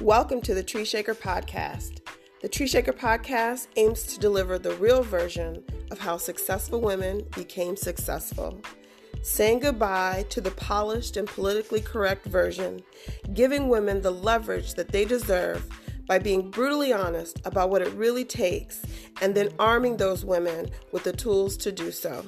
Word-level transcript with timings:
Welcome 0.00 0.42
to 0.42 0.54
the 0.54 0.62
Tree 0.62 0.84
Shaker 0.84 1.12
Podcast. 1.12 2.02
The 2.40 2.48
Tree 2.48 2.68
Shaker 2.68 2.92
Podcast 2.92 3.66
aims 3.74 4.04
to 4.04 4.20
deliver 4.20 4.56
the 4.56 4.76
real 4.76 5.02
version 5.02 5.64
of 5.90 5.98
how 5.98 6.18
successful 6.18 6.80
women 6.80 7.26
became 7.34 7.74
successful. 7.74 8.60
Saying 9.22 9.58
goodbye 9.58 10.24
to 10.28 10.40
the 10.40 10.52
polished 10.52 11.16
and 11.16 11.26
politically 11.26 11.80
correct 11.80 12.26
version, 12.26 12.80
giving 13.34 13.68
women 13.68 14.00
the 14.00 14.12
leverage 14.12 14.74
that 14.74 14.92
they 14.92 15.04
deserve 15.04 15.68
by 16.06 16.20
being 16.20 16.48
brutally 16.48 16.92
honest 16.92 17.40
about 17.44 17.70
what 17.70 17.82
it 17.82 17.92
really 17.94 18.24
takes, 18.24 18.80
and 19.20 19.34
then 19.34 19.48
arming 19.58 19.96
those 19.96 20.24
women 20.24 20.70
with 20.92 21.02
the 21.02 21.12
tools 21.12 21.56
to 21.56 21.72
do 21.72 21.90
so. 21.90 22.24